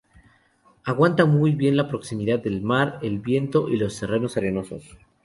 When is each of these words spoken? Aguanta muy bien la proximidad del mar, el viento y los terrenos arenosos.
Aguanta 0.83 1.25
muy 1.27 1.51
bien 1.51 1.77
la 1.77 1.87
proximidad 1.87 2.39
del 2.39 2.63
mar, 2.63 2.97
el 3.03 3.19
viento 3.19 3.69
y 3.69 3.77
los 3.77 3.99
terrenos 3.99 4.35
arenosos. 4.35 4.97